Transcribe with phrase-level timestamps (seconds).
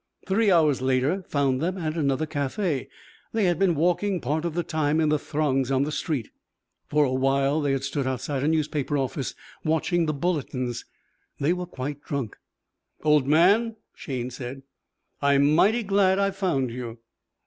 [0.25, 2.87] Three hours later found them at another café.
[3.33, 6.31] They had been walking part of the time in the throngs on the street.
[6.87, 10.85] For a while they had stood outside a newspaper office watching the bulletins.
[11.39, 12.37] They were quite drunk.
[13.03, 14.63] "Old man," Shayne said,
[15.21, 16.97] "I'm mighty glad I found you."